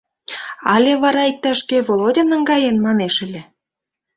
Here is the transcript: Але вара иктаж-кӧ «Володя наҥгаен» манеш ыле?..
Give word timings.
Але 0.73 0.91
вара 1.03 1.23
иктаж-кӧ 1.31 1.77
«Володя 1.87 2.23
наҥгаен» 2.27 2.77
манеш 2.85 3.15
ыле?.. 3.25 3.41